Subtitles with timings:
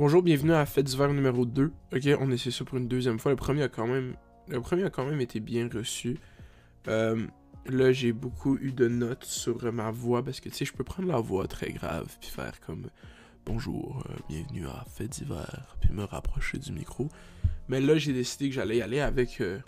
[0.00, 1.70] Bonjour, bienvenue à fête d'hiver numéro 2.
[1.92, 3.32] Ok, on essaie ça pour une deuxième fois.
[3.32, 4.14] Le premier a quand même,
[4.48, 6.16] le été bien reçu.
[6.88, 7.26] Euh,
[7.66, 10.84] là, j'ai beaucoup eu de notes sur ma voix parce que tu sais, je peux
[10.84, 12.88] prendre la voix très grave puis faire comme
[13.44, 17.10] bonjour, euh, bienvenue à fête d'hiver, puis me rapprocher du micro.
[17.68, 19.42] Mais là, j'ai décidé que j'allais y aller avec.
[19.42, 19.58] euh,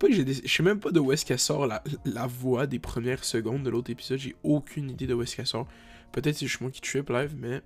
[0.00, 3.62] pas Je sais même pas de où est-ce qu'elle sort la, voix des premières secondes
[3.62, 4.18] de l'autre épisode.
[4.18, 5.68] J'ai aucune idée de où est-ce qu'elle sort.
[6.10, 7.62] Peut-être c'est moi qui trip live, mais.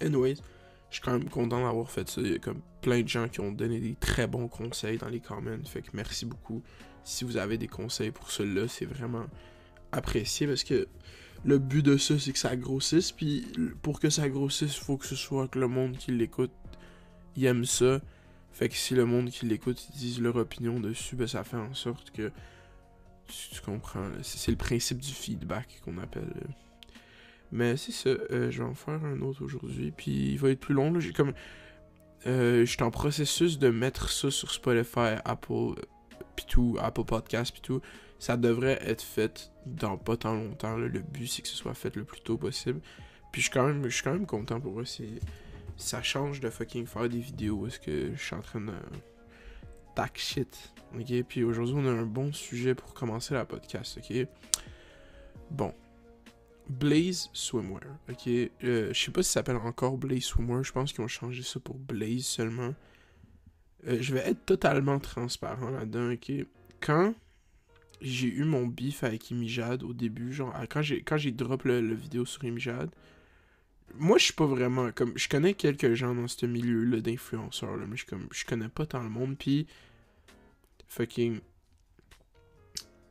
[0.00, 0.38] Anyways,
[0.94, 2.20] je suis quand même content d'avoir fait ça.
[2.20, 5.08] Il y a comme plein de gens qui ont donné des très bons conseils dans
[5.08, 5.58] les comments.
[5.64, 6.62] Fait que merci beaucoup.
[7.02, 9.26] Si vous avez des conseils pour cela, c'est vraiment
[9.90, 10.86] apprécié parce que
[11.44, 13.10] le but de ça, c'est que ça grossisse.
[13.10, 13.44] Puis
[13.82, 16.52] pour que ça grossisse, il faut que ce soit que le monde qui l'écoute,
[17.42, 18.00] aime ça.
[18.52, 21.74] Fait que si le monde qui l'écoute, disent leur opinion dessus, ben ça fait en
[21.74, 22.30] sorte que.
[23.26, 24.06] Tu, comprends.
[24.22, 26.32] C'est c'est le principe du feedback qu'on appelle.
[27.54, 28.08] Mais c'est ça.
[28.10, 29.92] euh, je vais en faire un autre aujourd'hui.
[29.96, 30.92] Puis il va être plus long.
[30.92, 30.98] là.
[31.00, 31.32] J'ai comme.
[32.26, 35.74] Euh, J'étais en processus de mettre ça sur Spotify, Apple,
[36.34, 37.80] pis tout, Apple Podcast, pis tout.
[38.18, 40.76] Ça devrait être fait dans pas tant longtemps.
[40.76, 40.88] là.
[40.88, 42.80] Le but, c'est que ce soit fait le plus tôt possible.
[43.30, 44.84] Puis je suis quand même, je suis quand même content pour eux.
[45.76, 47.66] Ça change de fucking faire des vidéos.
[47.68, 48.72] Est-ce que je suis en train de.
[49.94, 50.72] Tac shit.
[50.98, 53.98] Ok, puis aujourd'hui, on a un bon sujet pour commencer la podcast.
[53.98, 54.26] Ok?
[55.50, 55.72] Bon.
[56.68, 57.98] Blaze Swimwear.
[58.10, 58.26] Ok?
[58.26, 60.64] Euh, je sais pas si ça s'appelle encore Blaze Swimwear.
[60.64, 62.74] Je pense qu'ils ont changé ça pour Blaze seulement.
[63.86, 66.12] Euh, je vais être totalement transparent là-dedans.
[66.12, 66.32] Ok?
[66.80, 67.14] Quand
[68.00, 71.94] j'ai eu mon beef avec Imijad au début, genre, quand j'ai quand j'ai drop le,
[71.94, 72.90] vidéo sur Imijad,
[73.94, 77.76] moi je suis pas vraiment comme je connais quelques gens dans ce milieu là d'influenceurs
[77.76, 79.66] là mais je comme je connais pas tant le monde puis
[80.88, 81.40] fucking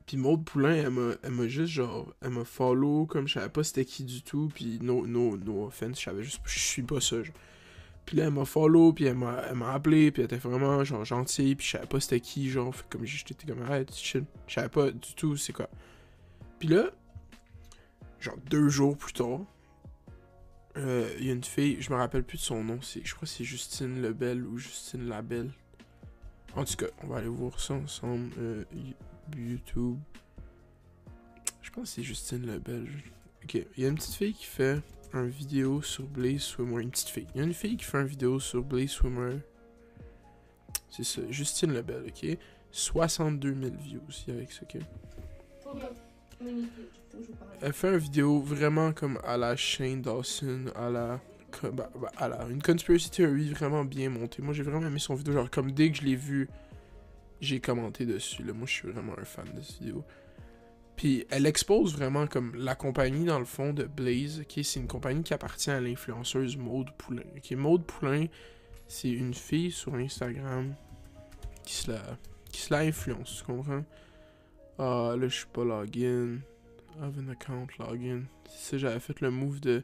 [0.06, 3.86] puis Maud Poulain elle m'a juste genre elle m'a follow comme je savais pas c'était
[3.86, 7.24] qui du tout puis no no no offense je savais juste je suis pas ça
[7.24, 7.36] genre.
[8.06, 11.56] puis là elle m'a follow puis elle m'a appelé puis elle était vraiment genre gentille
[11.56, 14.70] puis je savais pas c'était qui genre fait comme j'étais comme arrête chill je savais
[14.70, 15.70] pas du tout c'est quoi
[16.60, 16.92] puis là
[18.20, 19.42] genre deux jours plus tard
[20.76, 23.22] euh, il y a une fille, je me rappelle plus de son nom, je crois
[23.22, 25.52] que c'est Justine Lebel ou Justine Labelle.
[26.56, 28.32] En tout cas, on va aller voir ça ensemble.
[28.40, 28.64] euh,
[29.36, 29.98] YouTube.
[31.62, 32.88] Je pense que c'est Justine Lebel.
[33.44, 34.82] Ok, il y a une petite fille qui fait
[35.14, 36.82] une vidéo sur Blaze Swimmer.
[36.82, 37.28] Une petite fille.
[37.34, 39.40] Il y a une fille qui fait une vidéo sur Blaze Swimmer.
[40.90, 42.38] C'est ça, Justine Lebel, ok?
[42.72, 44.82] 62 000 views, avec ça, ok?
[47.62, 51.20] Elle fait une vidéo vraiment comme à la Shane Dawson, à la.
[51.64, 54.42] bah, bah, à la une conspiracy theory vraiment bien montée.
[54.42, 55.34] Moi j'ai vraiment aimé son vidéo.
[55.34, 56.50] Genre, comme dès que je l'ai vu,
[57.46, 58.44] j'ai commenté dessus.
[58.44, 58.54] Là.
[58.54, 60.04] Moi je suis vraiment un fan de cette vidéo.
[60.96, 64.44] Puis elle expose vraiment comme la compagnie dans le fond de Blaze.
[64.48, 67.24] c'est une compagnie qui appartient à l'influenceuse Maude Poulain.
[67.36, 68.28] ok Maude Poulain,
[68.88, 70.76] c'est une fille sur Instagram
[71.64, 72.02] qui se la,
[72.52, 73.84] qui se la influence, tu comprends?
[74.78, 76.40] Ah, là, je suis pas login.
[77.02, 78.24] Have an account login.
[78.48, 79.84] Ça, j'avais fait le move de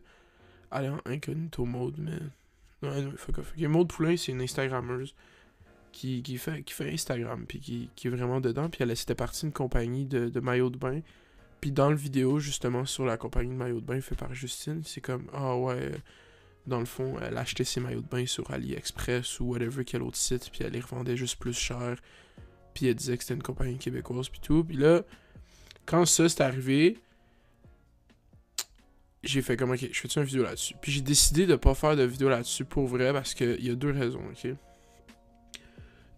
[0.71, 2.19] aller en incognito mode, mais.
[2.81, 3.53] Non, anyway, fuck off.
[3.57, 5.15] Ok, Maud Poulain, c'est une Instagrammeuse
[5.91, 8.69] qui, fait, qui fait Instagram, puis qui, est vraiment dedans.
[8.69, 11.01] Puis elle c'était partie d'une compagnie de, maillots de bain.
[11.61, 14.81] Puis dans le vidéo, justement, sur la compagnie de maillots de bain fait par Justine,
[14.85, 15.91] c'est comme, ah ouais,
[16.67, 20.17] dans le fond, elle achetait ses maillots de bain sur AliExpress ou whatever quel autre
[20.17, 21.97] site, puis elle les revendait juste plus cher.
[22.73, 24.63] Puis elle disait que c'était une compagnie québécoise, puis tout.
[24.63, 25.03] Puis là,
[25.85, 26.97] quand ça c'est arrivé,
[29.23, 30.75] j'ai fait comme, ok, je fais une vidéo là-dessus?
[30.81, 33.75] Puis j'ai décidé de pas faire de vidéo là-dessus pour vrai parce qu'il y a
[33.75, 34.55] deux raisons, ok?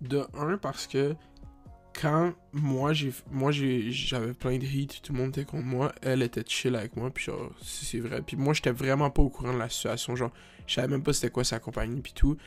[0.01, 1.16] De un, parce que
[2.00, 6.22] quand moi j'ai moi j'avais plein de hate, tout le monde était contre moi, elle
[6.22, 8.22] était chill avec moi, puis genre, c'est vrai.
[8.22, 10.31] Puis moi j'étais vraiment pas au courant de la situation, genre,
[10.67, 12.38] je savais même pas c'était quoi sa compagnie, puis tout.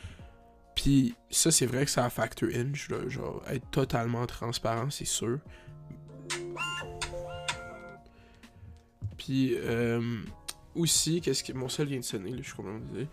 [0.75, 2.73] Puis ça, c'est vrai que ça a factor in,
[3.07, 5.39] genre, être totalement transparent, c'est sûr.
[9.17, 10.21] Puis euh,
[10.75, 11.53] aussi, qu'est-ce que.
[11.53, 13.07] Mon sel vient de sonner, là, je suis complètement désolé.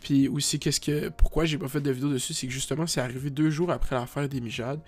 [0.00, 1.08] Puis aussi, qu'est-ce que.
[1.08, 3.96] Pourquoi j'ai pas fait de vidéo dessus, c'est que justement, c'est arrivé deux jours après
[3.96, 4.80] l'affaire des Mijades.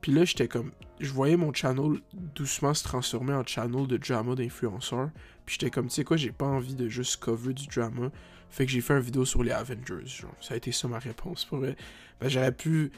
[0.00, 0.72] Puis là, j'étais comme.
[1.00, 2.00] Je voyais mon channel
[2.34, 5.10] doucement se transformer en channel de drama d'influenceur.
[5.46, 8.10] Puis j'étais comme, tu sais quoi, j'ai pas envie de juste cover du drama.
[8.50, 10.06] Fait que j'ai fait une vidéo sur les Avengers.
[10.06, 11.76] Genre, ça a été ça ma réponse pour vrai.
[12.20, 12.92] Ben, j'aurais pu.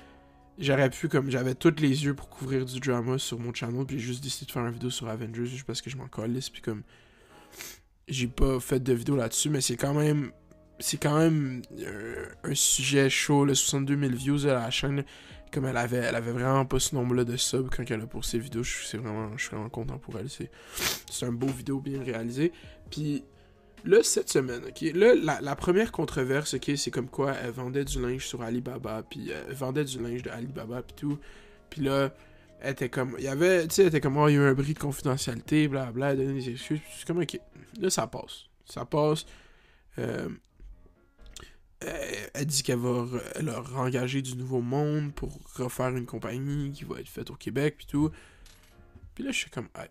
[0.58, 3.98] J'aurais pu, comme j'avais tous les yeux pour couvrir du drama sur mon channel, puis
[3.98, 6.50] j'ai juste décidé de faire une vidéo sur Avengers juste parce que je m'en calisse,
[6.50, 6.82] puis comme.
[8.08, 10.30] J'ai pas fait de vidéo là-dessus, mais c'est quand même.
[10.78, 15.04] C'est quand même euh, un sujet chaud, le 62 000 views à la chaîne.
[15.52, 18.24] Comme elle avait, elle avait vraiment pas ce nombre-là de subs quand elle a pour
[18.24, 20.28] ses vidéos, je, c'est vraiment, je suis vraiment content pour elle.
[20.28, 20.50] C'est,
[21.24, 22.52] un beau vidéo bien réalisé.
[22.90, 23.24] Puis
[23.84, 27.84] Là, cette semaine, ok, là, la, la première controverse, ok, c'est comme quoi elle vendait
[27.84, 31.18] du linge sur Alibaba, puis euh, elle vendait du linge de Alibaba, puis tout.
[31.70, 32.12] Puis là,
[32.60, 34.40] elle était comme, il y avait, tu sais, elle était comme, oh, il y a
[34.40, 37.38] eu un bris de confidentialité, blablabla, elle donnait des excuses, puis c'est comme, ok,
[37.80, 38.46] là, ça passe.
[38.64, 39.24] Ça passe.
[39.98, 40.28] Euh,
[41.80, 46.84] elle, elle dit qu'elle va a engagé du nouveau monde pour refaire une compagnie qui
[46.84, 48.10] va être faite au Québec, puis tout.
[49.14, 49.88] Puis là, je suis comme, hey.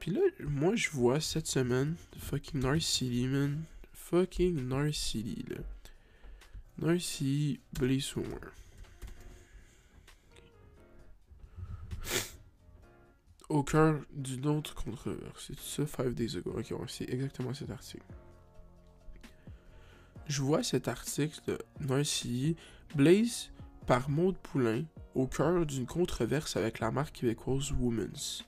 [0.00, 3.62] Puis là, moi, je vois cette semaine, fucking North City, man.
[3.92, 5.58] Fucking North City, là.
[6.78, 8.38] North City, Blaze Swimmer.
[13.48, 15.52] Au cœur d'une autre controverse.
[15.52, 16.54] C'est ça, Five Days Ago.
[16.58, 18.02] Ok, c'est exactement cet article.
[20.26, 21.58] Je vois cet article de
[22.94, 23.50] Blaze
[23.86, 24.84] par Maude Poulain,
[25.14, 28.44] au cœur d'une controverse avec la marque québécoise Women's.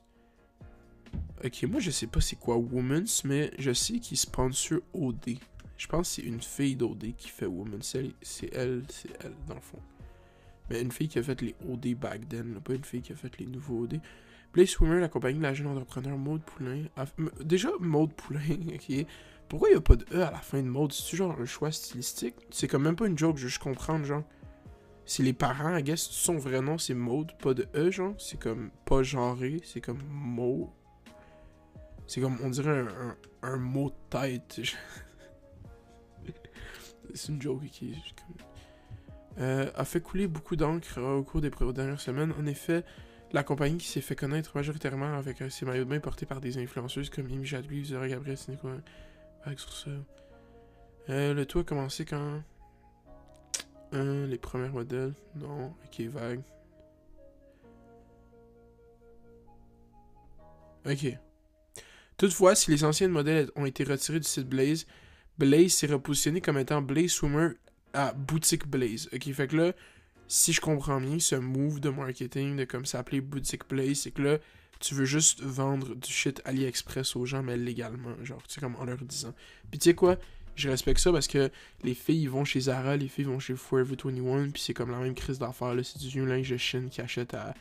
[1.44, 5.38] Ok, moi je sais pas c'est quoi Women's, mais je sais qu'il sponsor OD.
[5.76, 7.96] Je pense que c'est une fille d'OD qui fait Women's.
[8.22, 9.80] C'est elle, c'est elle, dans le fond.
[10.70, 13.16] Mais une fille qui a fait les OD back then, pas une fille qui a
[13.16, 14.00] fait les nouveaux OD.
[14.52, 16.84] Blaze Swimmer, la compagnie de la jeune entrepreneur Maude Poulain.
[17.40, 18.40] Déjà, Maude Poulain,
[18.74, 19.06] ok.
[19.48, 21.44] Pourquoi il n'y a pas de E à la fin de Maude C'est genre un
[21.44, 22.34] choix stylistique?
[22.50, 24.24] C'est comme même pas une joke, je veux juste comprendre, genre.
[25.06, 28.14] Si les parents, I guess, son vrai nom c'est Maude, pas de E, genre.
[28.18, 30.68] C'est comme pas genré, c'est comme Maud.
[32.06, 32.84] C'est comme, on dirait
[33.42, 34.60] un, mot de tête.
[37.14, 37.96] c'est une joke qui
[39.38, 42.32] Euh, a fait couler beaucoup d'encre euh, au cours des dernières semaines.
[42.38, 42.84] En effet,
[43.32, 46.58] la compagnie qui s'est fait connaître majoritairement avec ses maillots de bain portés par des
[46.58, 48.36] influenceuses comme Amy Jadby, Zara Gabriel,
[49.56, 49.90] Sur ça.
[51.10, 52.42] Euh, le tout a commencé quand?
[53.92, 56.42] Euh, Les premiers modèles Non, ok, vague.
[60.86, 61.16] Ok.
[62.16, 64.86] Toutefois, si les anciens modèles ont été retirés du site Blaze,
[65.38, 67.50] Blaze s'est repositionné comme étant Blaze Swimmer
[67.92, 69.08] à boutique Blaze.
[69.12, 69.72] Ok, fait que là,
[70.28, 74.22] si je comprends bien, ce move de marketing de comme s'appeler boutique Blaze, c'est que
[74.22, 74.38] là,
[74.80, 78.76] tu veux juste vendre du shit AliExpress aux gens, mais légalement, genre, tu sais, comme
[78.76, 79.34] en leur disant.
[79.70, 80.16] Puis tu sais quoi,
[80.56, 81.50] je respecte ça parce que
[81.82, 84.90] les filles ils vont chez Zara, les filles vont chez Forever 21, puis c'est comme
[84.90, 87.54] la même crise d'affaires, là, c'est du vieux linge de Chine qui achète à,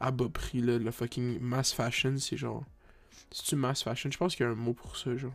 [0.00, 2.64] à bas prix, là, le fucking mass fashion, c'est genre...
[3.30, 4.10] C'est-tu mass fashion?
[4.10, 5.34] Je pense qu'il y a un mot pour ça, genre.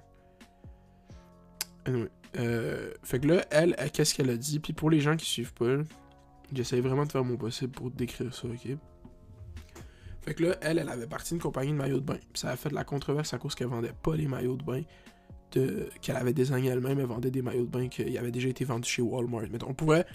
[1.86, 2.10] Anyway.
[2.38, 4.60] Euh, fait que là, elle, qu'est-ce qu'elle a dit?
[4.60, 5.78] Puis pour les gens qui suivent pas,
[6.54, 8.78] j'essaie vraiment de faire mon possible pour décrire ça, ok?
[10.22, 12.20] Fait que là, elle, elle avait parti d'une compagnie de maillots de bain.
[12.34, 14.82] Ça a fait de la controverse à cause qu'elle vendait pas les maillots de bain
[15.54, 15.90] de...
[16.02, 17.00] qu'elle avait désignés elle-même.
[17.00, 19.48] Elle vendait des maillots de bain qui avaient déjà été vendus chez Walmart.
[19.52, 20.06] Mais on pourrait...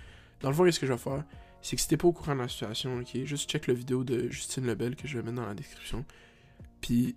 [0.40, 1.24] Dans le fond, qu'est-ce que je vais faire?
[1.62, 3.24] C'est que si t'es pas au courant de la situation, ok?
[3.24, 6.04] Juste check la vidéo de Justine Lebel que je vais mettre dans la description.
[6.82, 7.16] Puis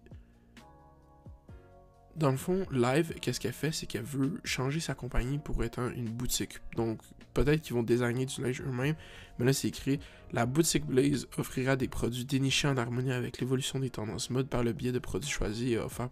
[2.17, 5.79] dans le fond, Live, qu'est-ce qu'elle fait, c'est qu'elle veut changer sa compagnie pour être
[5.79, 6.59] un- une boutique.
[6.75, 6.99] Donc,
[7.33, 8.95] peut-être qu'ils vont désigner du linge eux-mêmes,
[9.37, 9.99] mais là, c'est écrit
[10.33, 14.61] La boutique Blaze offrira des produits dénichés en harmonie avec l'évolution des tendances mode par
[14.63, 16.09] le biais de produits choisis et offerts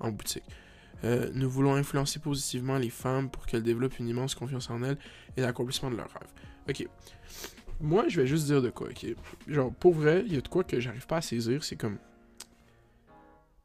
[0.00, 0.42] en boutique.
[1.04, 4.96] Euh, nous voulons influencer positivement les femmes pour qu'elles développent une immense confiance en elles
[5.36, 6.32] et l'accomplissement de leurs rêves.
[6.68, 6.88] Ok.
[7.80, 9.06] Moi, je vais juste dire de quoi, ok?
[9.46, 11.98] Genre, pour vrai, il y a de quoi que j'arrive pas à saisir, c'est comme.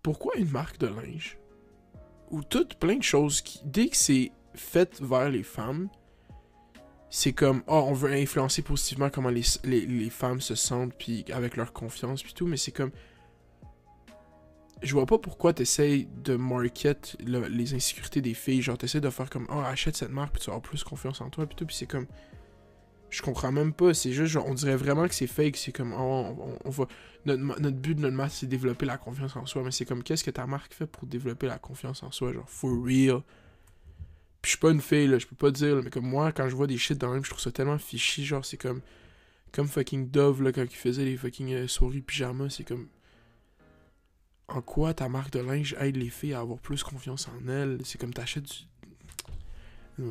[0.03, 1.37] Pourquoi une marque de linge
[2.31, 5.89] ou toutes plein de choses qui, dès que c'est fait vers les femmes,
[7.09, 11.25] c'est comme, oh, on veut influencer positivement comment les, les, les femmes se sentent, puis
[11.31, 12.91] avec leur confiance, puis tout, mais c'est comme,
[14.81, 19.09] je vois pas pourquoi t'essayes de market le- les insécurités des filles, genre t'essayes de
[19.09, 21.65] faire comme, oh, achète cette marque, puis tu avoir plus confiance en toi, puis tout,
[21.65, 22.07] puis c'est comme,
[23.11, 25.93] je comprends même pas, c'est juste, genre, on dirait vraiment que c'est fake, c'est comme,
[25.93, 26.87] oh, on, va,
[27.25, 29.63] notre, notre but de notre masse, c'est développer la confiance en soi.
[29.63, 32.31] Mais c'est comme, qu'est-ce que ta marque fait pour développer la confiance en soi?
[32.31, 33.21] Genre, for real?
[34.41, 36.31] Puis je suis pas une fille, là, je peux pas dire, là, mais comme moi,
[36.31, 38.25] quand je vois des shit dans le même, je trouve ça tellement fichi.
[38.25, 38.81] Genre, c'est comme,
[39.51, 42.87] comme fucking Dove, là, quand il faisait les fucking euh, souris pyjama, c'est comme.
[44.47, 47.79] En quoi ta marque de linge aide les filles à avoir plus confiance en elles?
[47.85, 48.43] C'est comme t'achètes
[49.97, 50.03] du.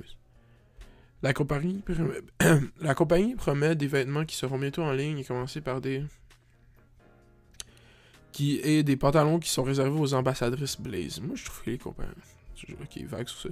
[2.81, 6.05] La compagnie, promet- des vêtements qui seront bientôt en ligne et commencer par des
[8.33, 11.21] qui est des pantalons qui sont réservés aux ambassadrices Blaze.
[11.21, 12.11] Moi, je trouve que les compagnies.
[12.81, 13.49] Ok, vague sur ça.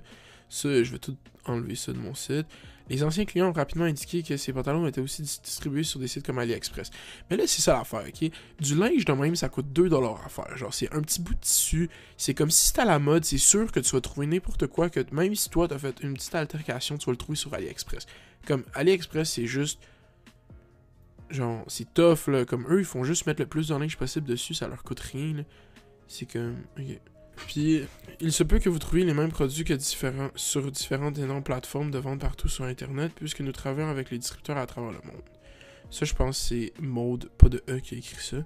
[0.49, 2.47] Ça, je vais tout enlever ça de mon site.
[2.89, 6.09] Les anciens clients ont rapidement indiqué que ces pantalons étaient aussi dis- distribués sur des
[6.09, 6.91] sites comme AliExpress.
[7.29, 8.31] Mais là, c'est ça l'affaire, ok?
[8.61, 10.57] Du linge de même, ça coûte 2$ à faire.
[10.57, 11.91] Genre, c'est un petit bout de tissu.
[12.17, 14.89] C'est comme si c'était à la mode, c'est sûr que tu vas trouver n'importe quoi,
[14.89, 18.07] que même si toi, t'as fait une petite altercation, tu vas le trouver sur AliExpress.
[18.47, 19.81] Comme AliExpress, c'est juste
[21.29, 22.47] genre, c'est tough, là.
[22.47, 25.01] Comme eux, ils font juste mettre le plus de linge possible dessus, ça leur coûte
[25.01, 25.45] rien.
[26.07, 26.57] C'est comme.
[26.79, 27.01] Ok.
[27.47, 27.83] Puis,
[28.21, 31.91] il se peut que vous trouviez les mêmes produits que différents, sur différentes énormes plateformes
[31.91, 35.23] de vente partout sur Internet, puisque nous travaillons avec les distributeurs à travers le monde.
[35.91, 38.39] Ça, je pense, c'est Maude, pas de E, qui a écrit ça.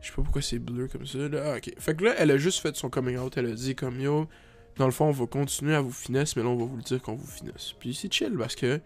[0.00, 1.18] Je sais pas pourquoi c'est bleu comme ça.
[1.18, 1.52] Là.
[1.52, 1.72] Ah, ok.
[1.78, 3.36] Fait que là, elle a juste fait son coming out.
[3.36, 4.28] Elle a dit comme yo,
[4.76, 6.82] dans le fond, on va continuer à vous finesse, mais là, on va vous le
[6.82, 7.74] dire qu'on vous finesse.
[7.78, 8.80] Puis c'est chill parce que,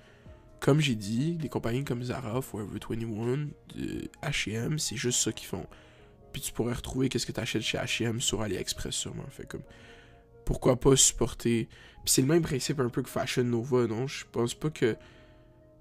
[0.60, 3.48] comme j'ai dit, des compagnies comme Zara, Forever 21,
[4.22, 5.66] HM, c'est juste ça qu'ils font.
[6.32, 9.26] Puis tu pourrais retrouver qu'est-ce que tu achètes chez HM sur AliExpress sûrement.
[9.30, 9.62] Fait comme,
[10.44, 11.68] pourquoi pas supporter.
[12.04, 14.06] Puis c'est le même principe un peu que Fashion Nova, non?
[14.06, 14.96] Je pense pas que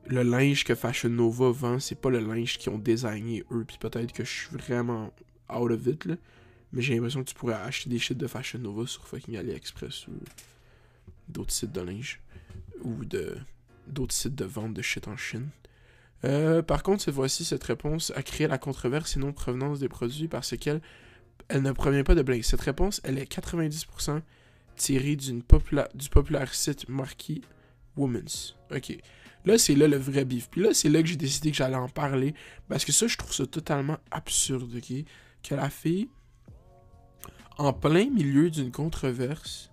[0.07, 3.63] le linge que Fashion Nova vend, c'est pas le linge qu'ils ont designé eux.
[3.67, 5.13] Puis peut-être que je suis vraiment
[5.53, 6.15] out of it, là.
[6.71, 10.07] Mais j'ai l'impression que tu pourrais acheter des shit de Fashion Nova sur fucking AliExpress
[10.07, 10.13] ou
[11.27, 12.21] d'autres sites de linge.
[12.81, 13.37] Ou de
[13.87, 15.49] d'autres sites de vente de shit en Chine.
[16.25, 19.89] Euh, par contre, cette fois-ci, cette réponse a créé la controverse et non provenance des
[19.89, 20.81] produits parce qu'elle
[21.47, 22.43] elle ne provient pas de Blink.
[22.43, 24.21] Cette réponse, elle est 90%
[24.75, 25.41] tirée d'une
[25.93, 27.41] du populaire site marqué
[27.97, 28.55] Women's.
[28.73, 28.97] Ok.
[29.45, 30.49] Là, c'est là le vrai bif.
[30.49, 32.35] Puis là, c'est là que j'ai décidé que j'allais en parler.
[32.67, 35.05] Parce que ça, je trouve ça totalement absurde, ok?
[35.41, 36.09] Que la fille,
[37.57, 39.71] en plein milieu d'une controverse,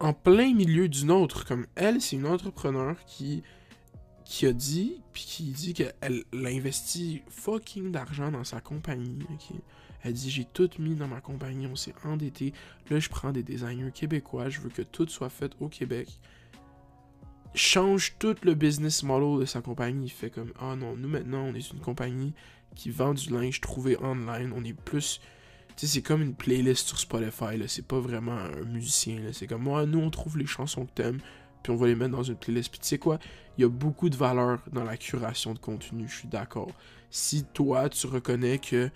[0.00, 3.42] en plein milieu d'une autre, comme elle, c'est une entrepreneur qui,
[4.28, 9.18] qui a dit, puis qui dit qu'elle investit fucking d'argent dans sa compagnie?
[10.02, 12.52] Elle dit j'ai tout mis dans ma compagnie, on s'est endetté.
[12.90, 16.08] Là, je prends des designers québécois, je veux que tout soit fait au Québec
[17.54, 20.06] change tout le business model de sa compagnie.
[20.06, 22.34] Il fait comme Ah non, nous maintenant, on est une compagnie
[22.74, 24.52] qui vend du linge trouvé online.
[24.54, 25.20] On est plus.
[25.76, 27.56] Tu sais, c'est comme une playlist sur Spotify.
[27.56, 27.68] Là.
[27.68, 29.20] C'est pas vraiment un musicien.
[29.20, 29.32] Là.
[29.32, 31.20] C'est comme moi, nous, on trouve les chansons que t'aimes.
[31.62, 32.70] Puis on va les mettre dans une playlist.
[32.70, 33.18] Puis tu sais quoi?
[33.56, 36.08] Il y a beaucoup de valeur dans la curation de contenu.
[36.08, 36.70] Je suis d'accord.
[37.10, 38.90] Si toi, tu reconnais que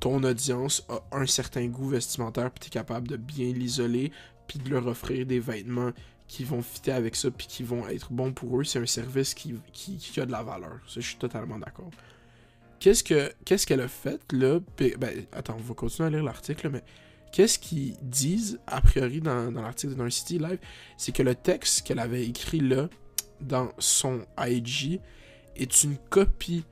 [0.00, 4.12] ton audience a un certain goût vestimentaire, puis tu es capable de bien l'isoler,
[4.46, 5.92] puis de leur offrir des vêtements
[6.28, 9.34] qui vont fitter avec ça puis qui vont être bons pour eux, c'est un service
[9.34, 10.80] qui, qui, a de la valeur.
[10.86, 11.90] Ça, je suis totalement d'accord.
[12.78, 14.60] Qu'est-ce que qu'est-ce qu'elle a fait là?
[14.78, 16.82] Ben attends, on va continuer à lire l'article, mais
[17.36, 20.58] qu'est-ce qu'ils disent a priori dans, l'article de City Live,
[20.96, 22.88] c'est que le texte qu'elle avait écrit là
[23.42, 25.02] dans son IG
[25.54, 26.64] est une copie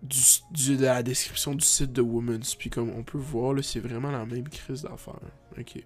[0.00, 2.54] de la description du site de Women's.
[2.54, 5.18] Puis comme on peut voir c'est vraiment la même crise d'affaires.
[5.58, 5.84] Ok.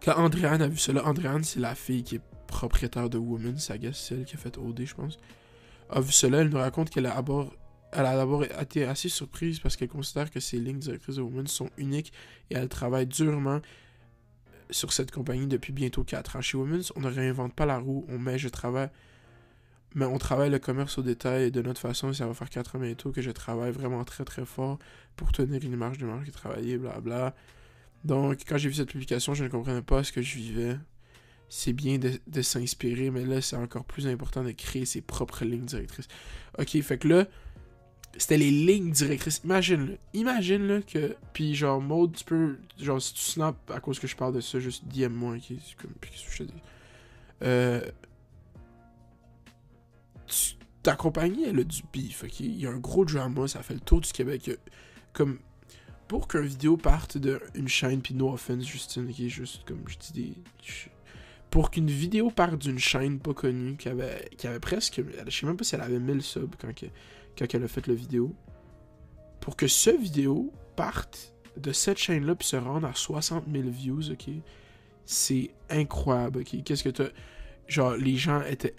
[0.00, 3.80] Quand Andréane a vu cela, Andréane, c'est la fille qui est propriétaire de Women's, I
[3.80, 5.18] guess, celle qui a fait OD, je pense.
[5.90, 7.52] A vu cela, elle nous raconte qu'elle a d'abord
[7.92, 11.52] elle a d'abord été assez surprise parce qu'elle considère que ses lignes directrices de Women's
[11.52, 12.12] sont uniques
[12.50, 13.60] et elle travaille durement
[14.70, 16.40] sur cette compagnie depuis bientôt 4 ans.
[16.40, 18.88] Chez Women's, on ne réinvente pas la roue, on met, je travaille,
[19.94, 22.12] mais on travaille le commerce au détail de notre façon.
[22.12, 24.78] Ça va faire 4 ans bientôt que je travaille vraiment très très fort
[25.16, 27.34] pour tenir une marge de marge et travailler, bla bla.
[28.04, 30.76] Donc, quand j'ai vu cette publication, je ne comprenais pas ce que je vivais.
[31.48, 35.66] C'est bien de, s'inspirer, mais là, c'est encore plus important de créer ses propres lignes
[35.66, 36.08] directrices.
[36.58, 37.26] Ok, fait que là,
[38.16, 39.40] c'était les lignes directrices.
[39.44, 41.16] Imagine, Imagine, là, que.
[41.32, 42.58] Puis, genre, mode, tu peux.
[42.78, 45.56] Genre, si tu snaps à cause que je parle de ça, juste DM-moi, ok?
[45.64, 45.92] C'est comme.
[46.00, 46.62] Puis, qu'est-ce que je te dis?
[47.42, 47.80] Euh.
[50.82, 52.40] ta compagnie, elle a du bif, ok?
[52.40, 54.50] Il y a un gros drama, ça fait le tour du Québec.
[55.12, 55.38] Comme
[56.12, 59.96] pour qu'une vidéo parte d'une chaîne, puis no offense, Justine, qui est juste comme je
[59.96, 60.34] dis des.
[61.48, 65.02] Pour qu'une vidéo parte d'une chaîne pas connue, qui avait, qui avait presque.
[65.26, 66.68] Je sais même pas si elle avait 1000 subs quand,
[67.38, 68.34] quand elle a fait la vidéo.
[69.40, 74.10] Pour que ce vidéo parte de cette chaîne-là, puis se rende à 60 000 views,
[74.10, 74.30] ok?
[75.04, 76.62] C'est incroyable, ok?
[76.64, 77.08] Qu'est-ce que t'as?
[77.66, 78.74] Genre, les gens étaient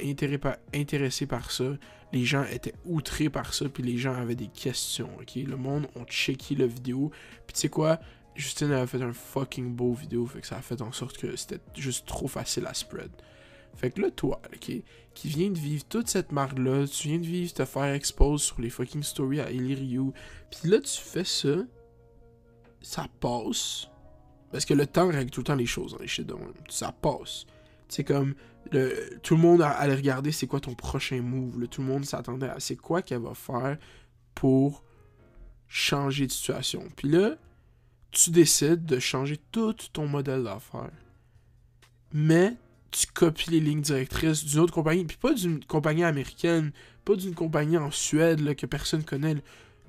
[0.74, 1.74] intéressés par ça
[2.14, 5.36] les gens étaient outrés par ça, puis les gens avaient des questions, ok?
[5.36, 7.12] Le monde ont checké la vidéo,
[7.48, 8.00] puis tu sais quoi?
[8.36, 11.36] Justine avait fait un fucking beau vidéo, fait que ça a fait en sorte que
[11.36, 13.10] c'était juste trop facile à spread.
[13.76, 14.72] Fait que là, toi, ok,
[15.14, 18.62] qui viens de vivre toute cette marde-là, tu viens de vivre te faire expose sur
[18.62, 20.14] les fucking stories à Illyrio,
[20.50, 21.56] puis là, tu fais ça,
[22.82, 23.90] ça passe,
[24.52, 26.32] parce que le temps règle tout le temps les choses dans les shit.
[26.70, 27.46] Ça passe.
[27.90, 28.36] C'est comme,
[29.24, 31.68] tout le monde allait regarder c'est quoi ton prochain move.
[31.68, 33.78] tout le monde s'attendait à c'est quoi qu'elle va faire
[34.36, 34.84] pour
[35.68, 36.88] changer de situation.
[36.96, 37.36] Puis là,
[38.12, 40.92] tu décides de changer tout ton modèle d'affaires.
[42.12, 42.56] Mais
[42.94, 46.72] tu copies les lignes directrices d'une autre compagnie, puis pas d'une compagnie américaine,
[47.04, 49.36] pas d'une compagnie en Suède que personne connaît,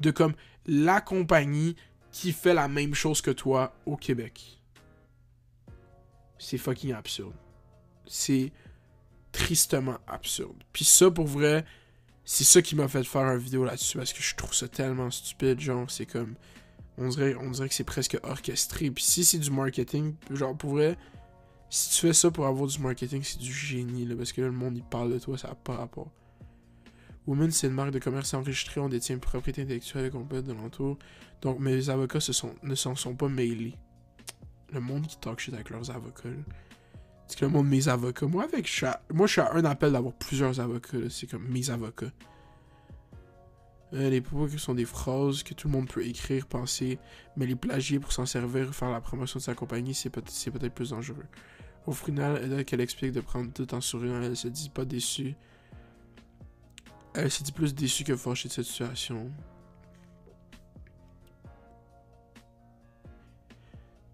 [0.00, 0.34] de comme
[0.66, 1.76] la compagnie
[2.11, 4.58] qui fait la même chose que toi au Québec.
[6.38, 7.34] C'est fucking absurde.
[8.06, 8.52] C'est
[9.32, 10.62] tristement absurde.
[10.73, 11.64] Puis ça, pour vrai,
[12.25, 15.11] c'est ça qui m'a fait faire une vidéo là-dessus parce que je trouve ça tellement
[15.11, 15.61] stupide.
[15.61, 16.34] Genre, c'est comme.
[16.96, 18.90] On dirait, on dirait que c'est presque orchestré.
[18.90, 20.96] Puis si c'est du marketing, genre pour vrai,
[21.75, 24.47] si tu fais ça pour avoir du marketing, c'est du génie, là, parce que là,
[24.47, 26.09] le monde, il parle de toi, ça n'a pas rapport.
[27.26, 30.99] Woman, c'est une marque de commerce enregistrée, on détient une propriété intellectuelle complète de l'entour.
[31.43, 32.21] Donc, mes avocats
[32.62, 33.75] ne s'en sont pas mêlés.
[34.73, 36.28] Le monde qui talk shit avec leurs avocats.
[37.26, 38.26] C'est que le monde de mes avocats.
[38.26, 41.11] Moi, avec, je moi, je suis à un appel d'avoir plusieurs avocats.
[41.11, 42.12] C'est comme mes avocats.
[43.95, 47.00] Euh, les propos qui sont des phrases que tout le monde peut écrire, penser,
[47.37, 50.90] mais les plagier pour s'en servir, faire la promotion de sa compagnie, c'est peut-être plus
[50.90, 51.26] dangereux.
[51.87, 55.35] Au final, elle explique de prendre tout en souriant, elle se dit pas déçue.
[57.14, 59.31] Elle se dit plus déçue que fâchée de cette situation.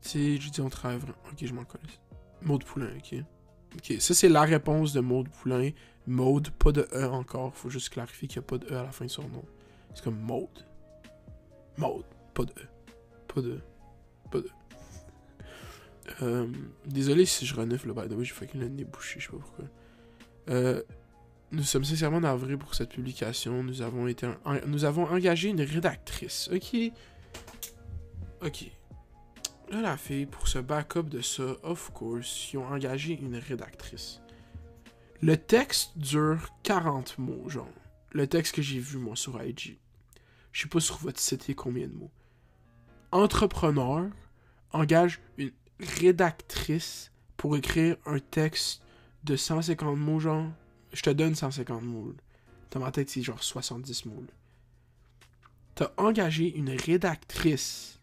[0.02, 1.16] Tu je dis on travaille vraiment.
[1.30, 1.84] Ok, je m'en connais.
[2.42, 3.22] Maude Poulain, ok.
[3.76, 5.70] Ok, ça c'est la réponse de Maude Poulain.
[6.06, 7.54] Maude, pas de E encore.
[7.54, 9.44] Faut juste clarifier qu'il n'y a pas de E à la fin de son nom.
[9.94, 10.66] C'est comme Maude.
[11.78, 12.66] Maude, pas de E.
[13.28, 13.62] Pas de E.
[14.30, 14.50] Pas de E.
[16.22, 16.46] Euh,
[16.86, 19.30] désolé si je renifle, là, by the way, j'ai fucking le nez bouché, je sais
[19.30, 19.64] pas pourquoi.
[20.48, 20.82] Euh,
[21.52, 23.62] nous sommes sincèrement navrés pour cette publication.
[23.62, 24.28] Nous avons été,
[24.66, 26.48] nous avons engagé une rédactrice.
[26.52, 26.76] Ok?
[28.42, 28.70] Ok.
[29.70, 34.20] Là, la fille, pour ce backup de ça, of course, ils ont engagé une rédactrice.
[35.22, 37.68] Le texte dure 40 mots, genre.
[38.12, 39.78] Le texte que j'ai vu, moi, sur IG.
[40.52, 42.10] Je sais pas sur votre site, il y a combien de mots.
[43.12, 44.08] Entrepreneur
[44.72, 48.82] engage une rédactrice pour écrire un texte
[49.24, 50.46] de 150 mots, genre.
[50.92, 52.14] Je te donne 150 mots.
[52.70, 54.24] Dans ma tête, c'est genre 70 mots.
[55.74, 58.00] T'as engagé une rédactrice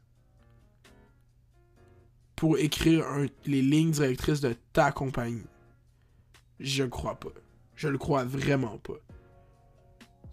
[2.35, 3.05] pour écrire
[3.45, 5.45] les lignes directrices de ta compagnie.
[6.59, 7.29] Je crois pas.
[7.75, 8.99] Je le crois vraiment pas.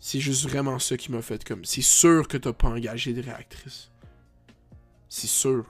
[0.01, 1.65] C'est juste vraiment ça qui m'a fait comme.
[1.65, 3.91] C'est sûr que t'as pas engagé de rédactrice.
[5.09, 5.67] C'est sûr.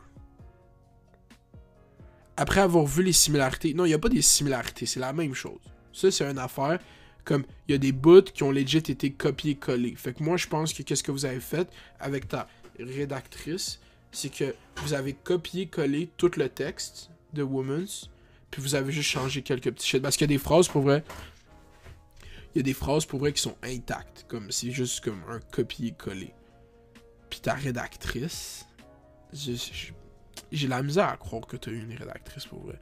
[2.36, 3.74] Après avoir vu les similarités.
[3.74, 5.60] Non, il n'y a pas des similarités, c'est la même chose.
[5.92, 6.78] Ça, c'est une affaire.
[7.24, 9.94] Comme, il y a des bouts qui ont legit été copiés-collés.
[9.96, 11.68] Fait que moi, je pense que qu'est-ce que vous avez fait
[12.00, 13.80] avec ta rédactrice,
[14.12, 18.10] c'est que vous avez copié-collé tout le texte de Woman's,
[18.50, 20.02] puis vous avez juste changé quelques petits shit.
[20.02, 21.02] Parce qu'il y a des phrases, pour vrai,
[22.54, 24.26] il y a des phrases, pour vrai, qui sont intactes.
[24.28, 26.34] Comme, c'est juste comme un copier-coller.
[27.30, 28.66] Puis ta rédactrice,
[29.32, 29.92] je- je-
[30.56, 32.78] j'ai la misère à croire que tu as eu une rédactrice, pour vrai.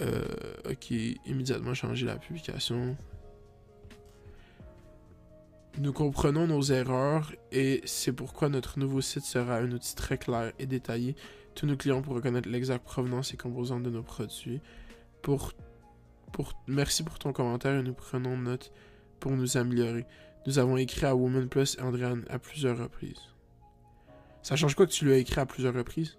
[0.00, 0.24] Euh,
[0.70, 0.90] ok,
[1.26, 2.96] immédiatement changer la publication.
[5.78, 10.52] Nous comprenons nos erreurs et c'est pourquoi notre nouveau site sera un outil très clair
[10.58, 11.16] et détaillé.
[11.54, 14.60] Tous nos clients pour reconnaître l'exacte provenance et composantes de nos produits.
[15.22, 15.52] Pour,
[16.32, 18.72] pour, merci pour ton commentaire et nous prenons note
[19.20, 20.06] pour nous améliorer.
[20.46, 23.20] Nous avons écrit à Woman Plus et Andréane à plusieurs reprises.
[24.42, 26.16] Ça change quoi que tu lui as écrit à plusieurs reprises?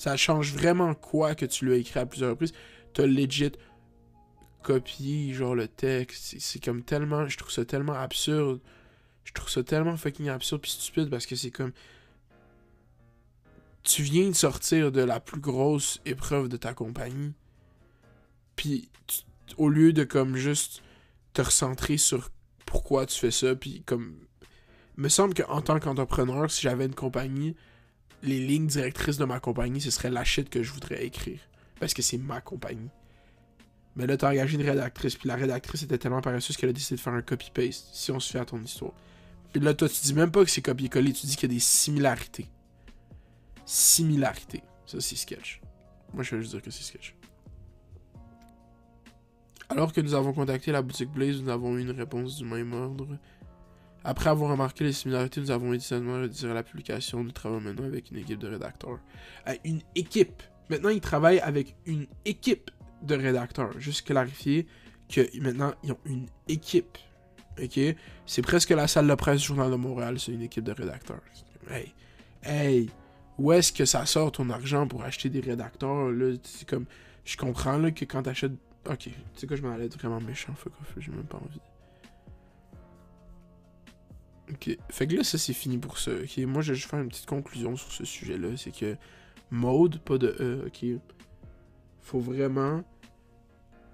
[0.00, 2.54] Ça change vraiment quoi que tu lui as écrit à plusieurs reprises?
[2.94, 3.52] T'as legit
[4.62, 6.36] copié genre le texte.
[6.38, 7.28] C'est- comme tellement.
[7.28, 8.62] Je trouve ça tellement absurde.
[9.24, 11.72] Je trouve ça tellement fucking absurde puis stupide parce que c'est comme.
[13.82, 17.34] Tu viens de sortir de la plus grosse épreuve de ta compagnie.
[18.56, 18.88] Puis
[19.58, 20.82] au lieu de comme juste
[21.34, 22.30] te recentrer sur
[22.64, 24.16] pourquoi tu fais ça, puis comme.
[24.96, 27.54] Il me semble qu'en tant qu'entrepreneur, si j'avais une compagnie,
[28.22, 31.40] les lignes directrices de ma compagnie, ce serait la shit que je voudrais écrire.
[31.78, 32.90] Parce que c'est ma compagnie.
[33.96, 36.96] Mais là, t'as engagé une rédactrice, puis la rédactrice était tellement paresseuse qu'elle a décidé
[36.96, 38.92] de faire un copy-paste, si on se fait à ton histoire.
[39.52, 41.54] Puis là, toi, tu dis même pas que c'est copié-collé, tu dis qu'il y a
[41.54, 42.46] des similarités.
[43.64, 44.62] Similarités.
[44.86, 45.60] Ça, c'est sketch.
[46.14, 47.14] Moi, je vais juste dire que c'est sketch.
[49.68, 52.72] Alors que nous avons contacté la boutique Blaze, nous avons eu une réponse du même
[52.72, 53.16] ordre.
[54.02, 57.22] Après avoir remarqué les similarités, nous avons immédiatement retiré la publication.
[57.22, 58.98] Nous travaillons maintenant avec une équipe de rédacteurs.
[59.64, 60.42] Une équipe.
[60.70, 62.70] Maintenant, ils travaillent avec une équipe
[63.02, 63.78] de rédacteurs.
[63.78, 64.66] Juste clarifier
[65.08, 66.96] que maintenant, ils ont une équipe.
[67.62, 67.78] Ok?
[68.24, 71.20] C'est presque la salle de presse du Journal de Montréal, c'est une équipe de rédacteurs.
[71.68, 71.92] Hey,
[72.42, 72.90] hey,
[73.36, 76.10] où est-ce que ça sort ton argent pour acheter des rédacteurs?
[76.10, 76.86] Là, c'est comme,
[77.24, 78.52] je comprends là, que quand t'achètes.
[78.88, 81.60] Ok, tu sais quoi, je m'en allais vraiment méchant, fuck off, j'ai même pas envie.
[84.52, 86.12] Ok, fait que là, ça c'est fini pour ça.
[86.12, 88.56] Ok, moi je vais juste faire une petite conclusion sur ce sujet-là.
[88.56, 88.96] C'est que
[89.50, 91.00] mode, pas de E, ok.
[92.00, 92.82] Faut vraiment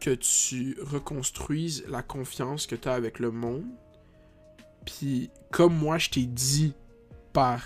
[0.01, 3.65] que tu reconstruises la confiance que tu as avec le monde.
[4.85, 6.75] Puis, comme moi, je t'ai dit
[7.33, 7.63] par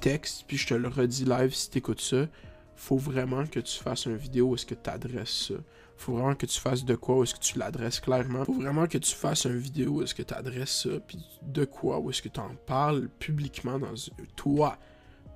[0.00, 2.28] texte, puis je te le redis live si t'écoutes ça,
[2.76, 5.54] faut vraiment que tu fasses une vidéo où est-ce que tu adresses ça.
[6.02, 8.44] Faut vraiment que tu fasses de quoi où est-ce que tu l'adresses clairement.
[8.44, 11.64] Faut vraiment que tu fasses une vidéo où est-ce que tu adresses ça, puis de
[11.64, 13.94] quoi où est-ce que tu en parles publiquement dans
[14.34, 14.78] toi.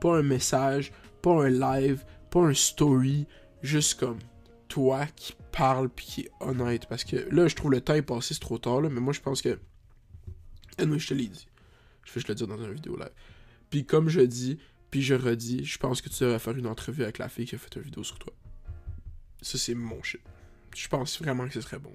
[0.00, 0.90] pas un message,
[1.22, 3.28] pas un live, pas un story,
[3.62, 4.18] juste comme
[4.66, 6.86] toi qui parle puis qui est honnête.
[6.86, 9.12] Parce que là, je trouve le temps est passé, c'est trop tard, là, mais moi
[9.12, 9.60] je pense que.
[10.84, 11.46] Moi, je te l'ai dit.
[12.04, 13.12] Je vais je le dire dans une vidéo live.
[13.70, 14.58] Puis comme je dis,
[14.90, 17.54] puis je redis, je pense que tu devrais faire une entrevue avec la fille qui
[17.54, 18.32] a fait une vidéo sur toi.
[19.42, 20.20] Ça, c'est mon shit.
[20.76, 21.92] Je pense vraiment que ce serait bon.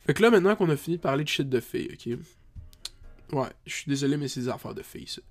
[0.00, 2.18] Fait que là, maintenant qu'on a fini de parler de shit de filles, ok?
[3.32, 5.22] Ouais, je suis désolé, mais c'est des affaires de filles, ça.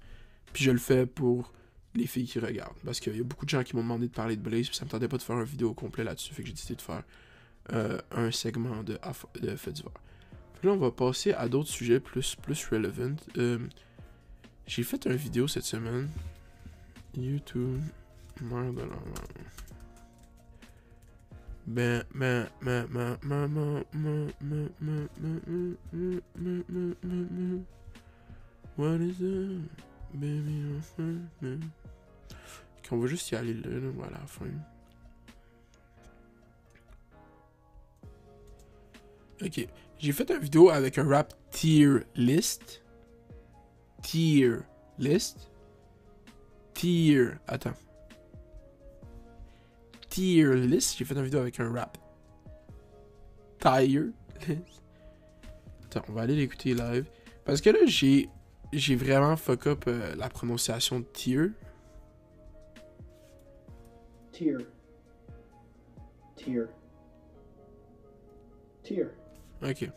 [0.53, 1.53] Puis je le fais pour
[1.93, 2.77] les filles qui regardent.
[2.83, 4.75] Parce qu'il y a beaucoup de gens qui m'ont demandé de parler de Blaze, puis
[4.75, 6.33] ça me tentait pas de faire une vidéo complet là-dessus.
[6.33, 7.03] Fait que j'ai décidé de faire
[7.73, 8.99] euh, un segment de,
[9.39, 9.91] de fait d'hiver.
[10.59, 13.15] Puis là, on va passer à d'autres sujets plus, plus relevant.
[13.37, 13.59] Euh,
[14.67, 16.09] j'ai fait une vidéo cette semaine.
[17.15, 17.81] YouTube.
[18.41, 18.89] Ben, ben, ben,
[28.77, 29.21] What is?
[30.13, 30.81] Baby,
[32.91, 34.17] on va juste y aller là, là voilà.
[39.41, 39.67] Ok.
[39.97, 42.83] J'ai fait une vidéo avec un rap tier list.
[44.01, 44.57] Tier
[44.97, 45.49] list.
[46.73, 47.35] Tier.
[47.47, 47.73] Attends.
[50.11, 50.97] Tier list.
[50.97, 51.97] J'ai fait une vidéo avec un rap.
[53.59, 54.11] Tier
[54.47, 54.83] list.
[55.85, 57.09] Attends, on va aller l'écouter live.
[57.43, 58.29] Parce que là, j'ai.
[58.73, 61.51] J'ai vraiment fuck up euh, la prononciation de tier.
[64.31, 64.55] Tier.
[66.37, 66.63] Tier.
[68.81, 69.07] Tier.
[69.61, 69.89] Ok.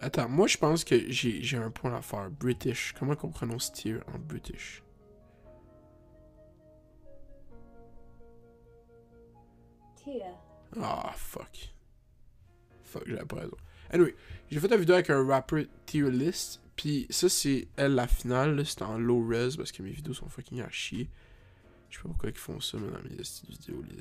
[0.00, 2.30] Attends, moi je pense que j'ai un point à faire.
[2.30, 2.94] British.
[2.98, 4.82] Comment qu'on prononce tier en British?
[10.02, 10.22] Tier.
[10.80, 11.72] Ah, fuck.
[12.84, 13.56] Fuck, j'avais pas raison.
[13.90, 14.14] Anyway,
[14.50, 16.60] j'ai fait une vidéo avec un rapper tier list.
[16.76, 18.64] Puis ça, c'est elle la finale.
[18.64, 21.10] C'était en low res parce que mes vidéos sont fucking à chier.
[21.90, 23.16] Je sais pas pourquoi ils font ça dans mes
[23.48, 23.96] vidéos, les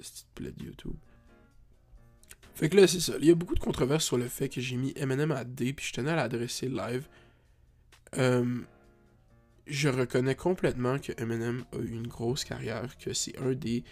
[0.45, 0.95] de de YouTube.
[2.53, 3.13] Fait que là, c'est ça.
[3.19, 5.73] Il y a beaucoup de controverses sur le fait que j'ai mis Eminem à D,
[5.73, 7.07] puis je tenais à l'adresser live.
[8.17, 8.61] Euh,
[9.67, 13.83] je reconnais complètement que Eminem a eu une grosse carrière, que c'est un des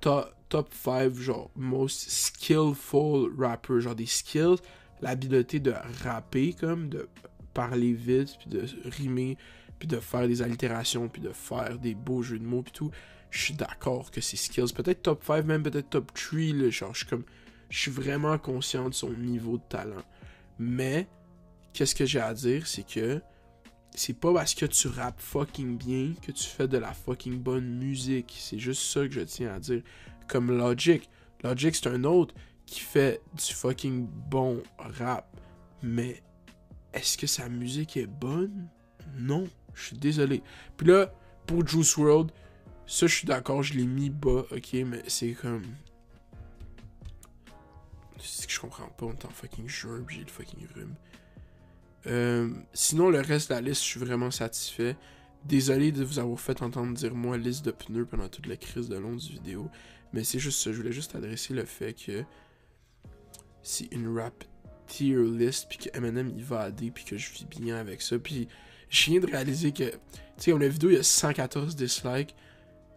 [0.00, 4.56] top, top 5, genre, most skillful rappers, genre des skills,
[5.00, 7.08] l'habileté de rapper, comme, de
[7.54, 9.36] parler vite, puis de rimer,
[9.78, 12.90] puis de faire des allitérations, puis de faire des beaux jeux de mots, puis tout
[13.30, 16.94] je suis d'accord que ses skills, peut-être top 5, même peut-être top 3, là, genre,
[16.94, 17.24] je suis comme,
[17.68, 20.04] je suis vraiment conscient de son niveau de talent.
[20.58, 21.06] Mais,
[21.72, 23.20] qu'est-ce que j'ai à dire, c'est que
[23.96, 27.78] c'est pas parce que tu rappes fucking bien que tu fais de la fucking bonne
[27.78, 28.36] musique.
[28.38, 29.82] C'est juste ça que je tiens à dire.
[30.28, 31.08] Comme Logic.
[31.42, 32.34] Logic, c'est un autre
[32.66, 35.26] qui fait du fucking bon rap.
[35.82, 36.22] Mais,
[36.92, 38.68] est-ce que sa musique est bonne?
[39.18, 39.48] Non.
[39.74, 40.42] Je suis désolé.
[40.76, 41.12] Puis là,
[41.46, 42.32] pour Juice World,
[42.86, 45.64] ça, je suis d'accord, je l'ai mis bas, ok, mais c'est comme.
[48.18, 50.94] C'est que je comprends pas, on est en fucking juin, j'ai le fucking rhume.
[52.06, 54.96] Euh, sinon, le reste de la liste, je suis vraiment satisfait.
[55.44, 58.88] Désolé de vous avoir fait entendre dire moi liste de pneus pendant toute la crise
[58.88, 59.70] de long du vidéo.
[60.12, 62.24] Mais c'est juste ça, je voulais juste adresser le fait que
[63.62, 64.44] c'est une rap
[64.86, 68.18] tier list, puis que Eminem il va D, puis que je vis bien avec ça.
[68.18, 68.48] Puis
[68.88, 69.98] je viens de réaliser que, tu
[70.38, 72.34] sais, comme la vidéo, il y a 114 dislikes.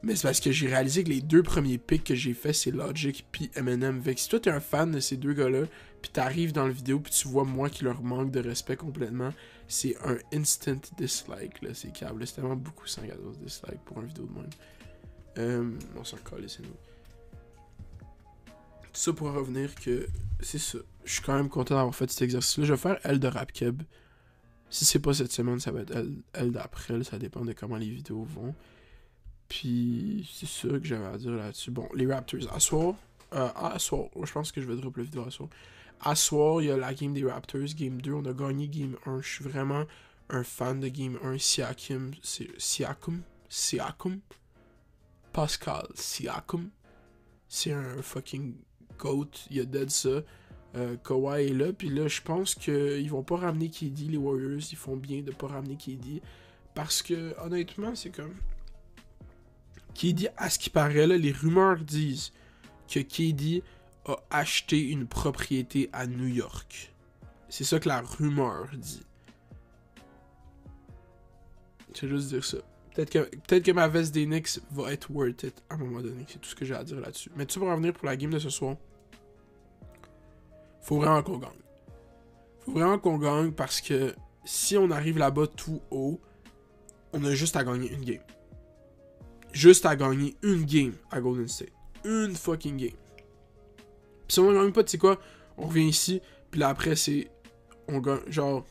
[0.02, 2.72] Mais c'est parce que j'ai réalisé que les deux premiers picks que j'ai fait, c'est
[2.72, 4.02] Logic puis Eminem.
[4.02, 5.66] Fait que si toi t'es un fan de ces deux gars-là,
[6.02, 9.34] puis t'arrives dans la vidéo puis tu vois moi qui leur manque de respect complètement,
[9.68, 12.26] c'est un instant dislike, là, c'est câble.
[12.26, 14.50] C'est tellement beaucoup 114 dislikes pour une vidéo de même.
[15.38, 16.70] Euh, on s'en colle, c'est nous.
[18.82, 20.08] Tout ça pour revenir que
[20.40, 20.80] c'est ça.
[21.04, 22.66] Je suis quand même content d'avoir fait cet exercice-là.
[22.66, 23.84] Je vais faire elle de Rapkeb.
[24.70, 27.04] Si c'est pas cette semaine, ça va être elle, elle d'après.
[27.04, 28.56] Ça dépend de comment les vidéos vont.
[29.50, 31.72] Puis c'est ça que j'avais à dire là-dessus.
[31.72, 32.54] Bon, les Raptors.
[32.54, 32.96] À soir,
[33.34, 35.50] euh, à soir, je pense que je vais drop la vidéo à soir.
[36.02, 38.14] À soir, il y a la game des Raptors, game 2.
[38.14, 39.22] On a gagné game 1.
[39.22, 39.84] Je suis vraiment
[40.30, 41.40] un fan de game 1.
[41.40, 44.20] Siakam, c'est Siakam, Siakam,
[45.34, 46.70] Pascal Siakam.
[47.48, 48.56] C'est un fucking
[49.00, 49.32] goat.
[49.50, 50.22] Il a dead ça.
[50.76, 51.74] Euh, Kawhi est là.
[51.74, 54.62] Puis là, je pense qu'ils vont pas ramener KD, les Warriors.
[54.72, 56.22] Ils font bien de pas ramener KD.
[56.76, 58.36] Parce que, honnêtement, c'est comme
[60.00, 62.32] KD, à ce qui paraît, là, les rumeurs disent
[62.88, 63.62] que KD
[64.06, 66.94] a acheté une propriété à New York.
[67.50, 69.06] C'est ça que la rumeur dit.
[71.94, 72.58] Je vais juste dire ça.
[72.96, 76.02] Peut-être que, peut que ma veste des Knicks va être worth it à un moment
[76.02, 76.26] donné.
[76.30, 77.30] C'est tout ce que j'ai à dire là-dessus.
[77.36, 78.78] Mais tu vas revenir pour la game de ce soir.
[80.82, 81.50] Faut vraiment qu'on gagne.
[82.62, 86.22] Faut vraiment qu'on gagne parce que si on arrive là-bas tout haut,
[87.12, 88.24] on a juste à gagner une game.
[89.52, 91.74] Juste à gagner une game à Golden State.
[92.04, 92.98] Une fucking game.
[94.28, 95.20] Puis si on gagne pas, tu sais quoi,
[95.58, 97.30] on revient ici, puis là après, c'est.
[97.88, 98.22] On gagne.
[98.28, 98.66] Genre.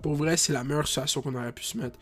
[0.00, 1.98] Pour vrai, c'est la meilleure situation qu'on aurait pu se mettre.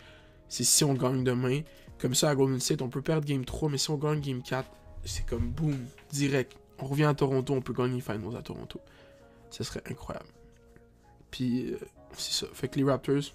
[0.48, 1.60] C'est si on gagne demain.
[1.98, 4.42] Comme ça, à Golden State, on peut perdre game 3, mais si on gagne game
[4.42, 4.66] 4,
[5.04, 5.76] c'est comme boum,
[6.10, 6.56] direct.
[6.78, 8.80] On revient à Toronto, on peut gagner les finals à Toronto.
[9.50, 10.30] Ce serait incroyable.
[11.30, 11.78] Puis, euh,
[12.14, 12.46] c'est ça.
[12.54, 13.34] Fait que les Raptors,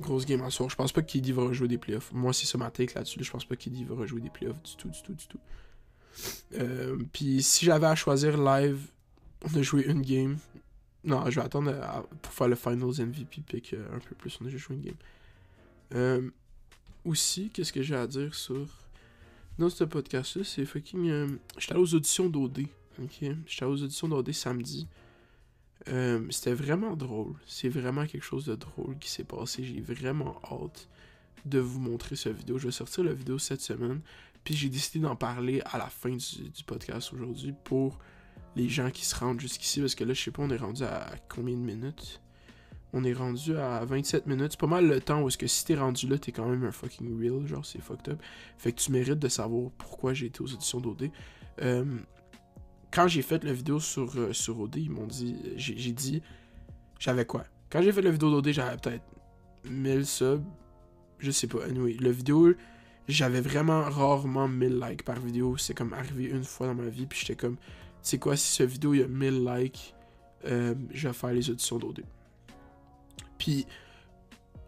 [0.00, 0.68] grosse game en soir.
[0.70, 2.10] Je pense pas que KD va rejouer des playoffs.
[2.12, 3.22] Moi, c'est ça ma take là-dessus.
[3.22, 5.38] Je pense pas que KD va rejouer des playoffs du tout, du tout, du tout.
[6.54, 8.78] Euh, puis, si j'avais à choisir live,
[9.42, 10.36] on a joué une game.
[11.04, 14.38] Non, je vais attendre à- pour faire le Finals MVP pick euh, un peu plus.
[14.40, 14.94] On a juste joué une game.
[15.94, 16.30] Euh,
[17.04, 18.66] aussi, qu'est-ce que j'ai à dire sur.
[19.58, 21.08] Dans ce podcast-là, c'est fucking.
[21.10, 21.28] euh,
[21.58, 22.66] J'étais allé aux auditions d'OD.
[23.02, 23.10] Ok?
[23.20, 24.86] J'étais allé aux auditions d'OD samedi.
[25.88, 27.34] Euh, C'était vraiment drôle.
[27.46, 29.64] C'est vraiment quelque chose de drôle qui s'est passé.
[29.64, 30.88] J'ai vraiment hâte
[31.44, 32.58] de vous montrer cette vidéo.
[32.58, 34.00] Je vais sortir la vidéo cette semaine.
[34.44, 37.98] Puis j'ai décidé d'en parler à la fin du, podcast aujourd'hui pour
[38.56, 39.80] les gens qui se rendent jusqu'ici.
[39.80, 42.20] Parce que là, je sais pas, on est rendu à combien de minutes?
[42.92, 44.52] On est rendu à 27 minutes.
[44.52, 46.72] C'est pas mal le temps où que si t'es rendu là, t'es quand même un
[46.72, 47.46] fucking real.
[47.46, 48.22] Genre, c'est fucked up.
[48.58, 51.10] Fait que tu mérites de savoir pourquoi j'ai été aux auditions d'OD.
[51.62, 51.84] Euh,
[52.92, 55.36] quand j'ai fait la vidéo sur, euh, sur OD, ils m'ont dit.
[55.56, 56.22] J'ai dit.
[56.98, 57.44] J'avais quoi?
[57.70, 59.04] Quand j'ai fait la vidéo d'OD, j'avais peut-être
[59.64, 60.44] 1000 subs.
[61.18, 61.64] Je sais pas.
[61.64, 62.52] Anyway, la vidéo,
[63.08, 65.56] j'avais vraiment rarement 1000 likes par vidéo.
[65.56, 67.06] C'est comme arrivé une fois dans ma vie.
[67.06, 67.56] Puis j'étais comme.
[68.02, 69.94] Sais quoi, si cette vidéo, il y a 1000 likes,
[70.44, 72.04] euh, je vais faire les auditions d'OD.
[73.38, 73.66] Puis.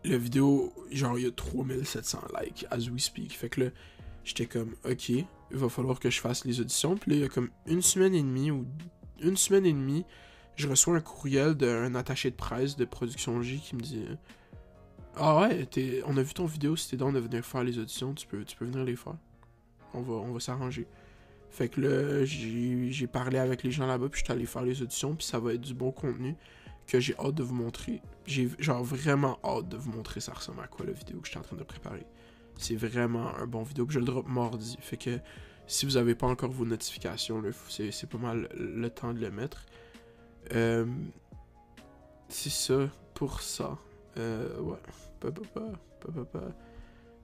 [0.07, 3.33] La vidéo, genre, il y a 3700 likes as we speak.
[3.33, 3.71] Fait que là,
[4.25, 6.97] j'étais comme, ok, il va falloir que je fasse les auditions.
[6.97, 8.67] Puis là, il y a comme une semaine et demie ou
[9.21, 10.05] une semaine et demie,
[10.57, 14.05] je reçois un courriel d'un attaché de presse de Production J qui me dit
[15.17, 15.69] Ah ouais,
[16.07, 18.45] on a vu ton vidéo, si t'es dans de venir faire les auditions, tu peux,
[18.45, 19.17] tu peux venir les faire.
[19.93, 20.87] On va, on va s'arranger.
[21.51, 24.63] Fait que là, j'ai j'ai parlé avec les gens là-bas, puis je suis allé faire
[24.63, 26.35] les auditions, puis ça va être du bon contenu
[26.87, 28.01] que j'ai hâte de vous montrer.
[28.27, 31.31] J'ai genre vraiment hâte de vous montrer ça ressemble à quoi la vidéo que je
[31.31, 32.07] suis en train de préparer.
[32.57, 34.77] C'est vraiment un bon vidéo, puis je le drop mardi.
[34.81, 35.19] Fait que
[35.67, 39.65] si vous avez pas encore vos notifications, c'est pas mal le temps de le mettre.
[40.53, 40.87] Euh,
[42.29, 43.79] c'est ça pour ça.
[44.19, 44.79] Euh, ouais.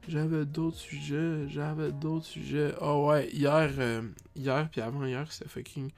[0.09, 2.75] J'avais d'autres sujets, j'avais d'autres sujets.
[2.81, 4.03] Oh ouais, hier, euh,
[4.35, 5.91] hier puis avant hier, c'était fucking.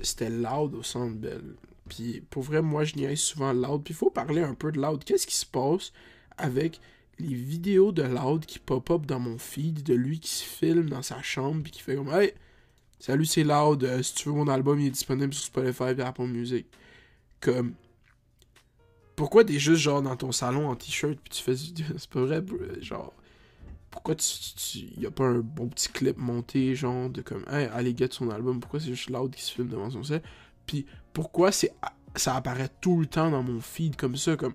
[0.00, 1.56] C'était loud au centre belle.
[1.88, 3.82] Puis pour vrai, moi je niaise souvent loud.
[3.82, 5.02] Puis il faut parler un peu de loud.
[5.02, 5.92] Qu'est-ce qui se passe
[6.36, 6.80] avec
[7.18, 11.02] les vidéos de loud qui pop-up dans mon feed de lui qui se filme dans
[11.02, 12.32] sa chambre puis qui fait comme Hey,
[12.98, 16.02] salut c'est loud, euh, si tu veux mon album il est disponible sur Spotify et
[16.02, 16.66] Apple Music.
[17.40, 17.74] Comme
[19.16, 22.20] pourquoi t'es juste genre dans ton salon en t-shirt puis tu fais du- c'est pas
[22.20, 22.42] vrai
[22.80, 23.12] genre
[23.90, 27.66] pourquoi tu, tu, y a pas un bon petit clip monté genre de comme hey
[27.72, 30.22] allez get son album pourquoi c'est juste loud qui se filme devant son set?
[30.66, 31.72] Puis pourquoi c'est
[32.14, 34.54] ça apparaît tout le temps dans mon feed comme ça comme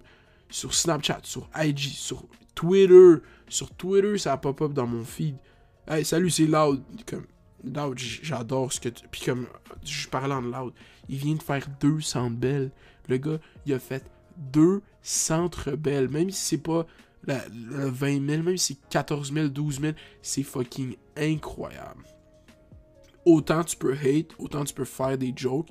[0.54, 3.16] sur Snapchat sur IG sur Twitter.
[3.50, 5.36] Sur Twitter ça pop up dans mon feed.
[5.88, 6.84] Hey salut c'est loud.
[7.64, 9.48] Loud j'adore ce que tu puis comme
[9.84, 10.74] je parlais en loud.
[11.10, 12.72] Il vient de faire deux centres belles.
[13.10, 14.06] Le gars il a fait
[14.38, 16.86] deux centres belles même si c'est pas
[17.26, 22.04] le 20 000 même si c'est 14 000 12 000 c'est fucking incroyable.
[23.26, 25.70] Autant tu peux hate autant tu peux faire des jokes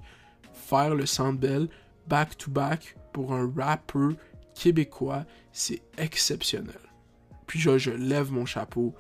[0.53, 1.69] faire le centre belle
[2.09, 4.13] back to back pour un rappeur
[4.55, 6.81] québécois c'est exceptionnel
[7.47, 8.95] puis je, je lève mon chapeau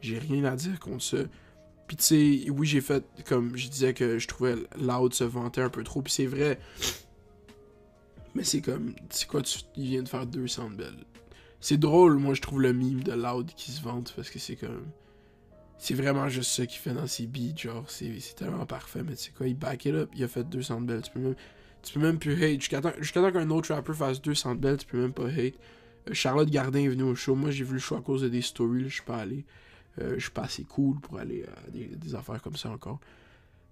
[0.00, 1.18] j'ai rien à dire contre ça
[1.88, 5.62] puis tu sais, oui, j'ai fait, comme je disais que je trouvais Loud se vanter
[5.62, 6.60] un peu trop, puis c'est vrai.
[8.34, 11.04] Mais c'est comme, c'est quoi, tu, il vient de faire 200 belles.
[11.60, 14.54] C'est drôle, moi, je trouve le mime de Loud qui se vante, parce que c'est
[14.54, 14.86] comme...
[15.78, 19.14] C'est vraiment juste ça qu'il fait dans ses beats, genre, c'est c'est tellement parfait, mais
[19.14, 21.36] tu sais quoi, il back it up, il a fait 200 belles, tu peux même,
[21.82, 22.60] tu peux même plus hate.
[22.60, 25.54] Jusqu'à temps, qu'un autre rapper fasse 200 belles, tu peux même pas hate.
[26.08, 28.28] Euh, Charlotte Gardin est venue au show, moi j'ai vu le show à cause de
[28.28, 29.44] des stories, je suis pas allé.
[30.00, 33.00] Euh, je suis pas assez cool pour aller à des, affaires comme ça encore.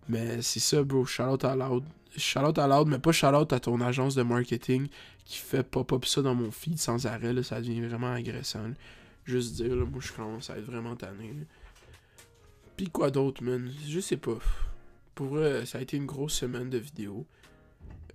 [0.09, 1.05] Mais c'est ça, bro.
[1.05, 1.85] Shout-out à Loud.
[2.17, 4.89] Shout-out à Loud, mais pas shout-out à ton agence de marketing
[5.25, 7.33] qui fait pop-up ça dans mon feed sans arrêt.
[7.33, 8.71] Là, ça devient vraiment agressant.
[9.25, 11.29] Juste dire, là, moi, je commence à être vraiment tanné.
[11.29, 11.45] là.
[12.77, 13.71] Puis quoi d'autre, man?
[13.87, 14.39] Je sais pas.
[15.15, 17.27] Pour vrai, ça a été une grosse semaine de vidéos.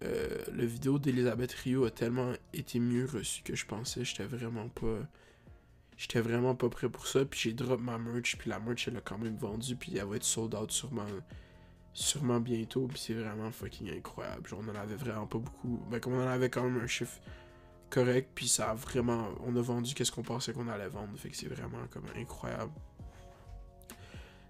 [0.03, 4.03] Euh, le vidéo d'Elisabeth Rio a tellement été mieux reçu que je pensais.
[4.03, 4.99] J'étais vraiment pas...
[5.97, 7.25] J'étais vraiment pas prêt pour ça.
[7.25, 8.37] Puis j'ai drop ma merch.
[8.37, 9.75] Puis la merch, elle a quand même vendu.
[9.75, 11.05] Puis elle va être sold out sûrement,
[11.93, 12.87] sûrement bientôt.
[12.87, 14.47] Puis c'est vraiment fucking incroyable.
[14.47, 15.79] Genre, on en avait vraiment pas beaucoup.
[15.91, 17.19] Ben, comme on en avait quand même un chiffre
[17.91, 19.29] correct, puis ça a vraiment.
[19.45, 22.71] On a vendu qu'est-ce qu'on pensait qu'on allait vendre, fait que c'est vraiment comme incroyable.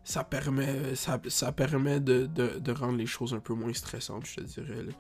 [0.04, 4.26] Ça permet, ça, ça permet de, de, de rendre les choses un peu moins stressantes,
[4.26, 4.84] je te dirais.
[4.84, 4.94] là.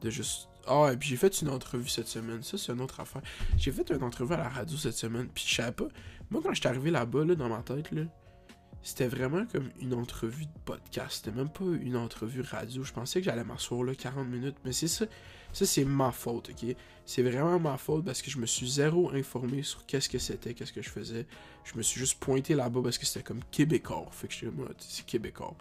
[0.00, 0.48] De juste.
[0.66, 3.22] Ah, et puis j'ai fait une entrevue cette semaine, ça c'est une autre affaire.
[3.56, 5.88] J'ai fait une entrevue à la radio cette semaine, puis je savais pas.
[6.30, 8.02] Moi, quand j'étais arrivé là-bas, là, dans ma tête, là,
[8.84, 11.24] c'était vraiment comme une entrevue de podcast.
[11.24, 12.84] C'était même pas une entrevue radio.
[12.84, 14.56] Je pensais que j'allais m'asseoir là 40 minutes.
[14.64, 15.06] Mais c'est ça.
[15.54, 16.76] Ça, c'est ma faute, ok?
[17.06, 20.52] C'est vraiment ma faute parce que je me suis zéro informé sur qu'est-ce que c'était,
[20.52, 21.26] qu'est-ce que je faisais.
[21.64, 24.06] Je me suis juste pointé là-bas parce que c'était comme québécois.
[24.10, 25.56] Fait que je moi, c'est québécois.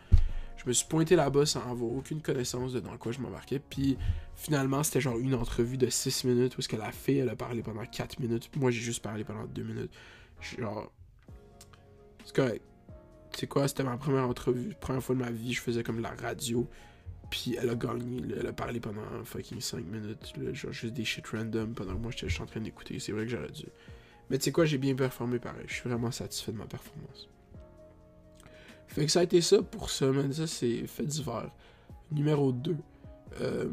[0.64, 3.60] Je me suis pointé là-bas sans avoir aucune connaissance de dans quoi je m'embarquais.
[3.60, 3.98] Puis
[4.36, 7.36] finalement, c'était genre une entrevue de 6 minutes où est-ce que la fille, elle a
[7.36, 8.50] parlé pendant 4 minutes.
[8.56, 9.92] Moi, j'ai juste parlé pendant 2 minutes.
[10.58, 10.92] Genre.
[12.26, 12.64] C'est correct
[13.38, 16.04] c'est quoi, c'était ma première entrevue, première fois de ma vie, je faisais comme de
[16.04, 16.68] la radio.
[17.30, 21.26] Puis elle a gagné, elle a parlé pendant fucking 5 minutes, genre juste des shit
[21.28, 23.00] random pendant que moi j'étais en train d'écouter.
[23.00, 23.66] C'est vrai que j'aurais dû.
[24.30, 25.66] Mais tu sais quoi, j'ai bien performé pareil.
[25.68, 27.28] Je suis vraiment satisfait de ma performance.
[28.94, 30.32] Fait que ça a été ça pour ça, man.
[30.32, 31.50] Ça, c'est fait d'hiver.
[32.12, 32.76] Numéro 2.
[33.42, 33.70] Euh,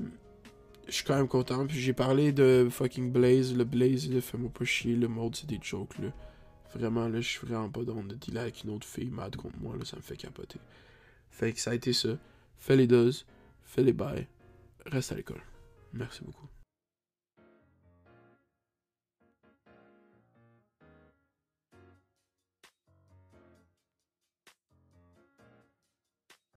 [0.87, 1.66] je suis quand même content.
[1.66, 3.54] Puis j'ai parlé de fucking Blaze.
[3.54, 4.96] Le Blaze, là, fais-moi pas chier.
[4.96, 6.09] Le mode, c'est des jokes, là.
[6.74, 9.59] Vraiment, là, je suis vraiment pas dans de dealer avec une autre fille mad contre
[9.59, 10.61] moi, là, ça me fait capoter.
[11.30, 12.11] Fait que ça a été ça.
[12.59, 13.26] Fais les doses,
[13.64, 14.28] fais les bails,
[14.87, 15.42] reste à l'école.
[15.92, 16.49] Merci beaucoup.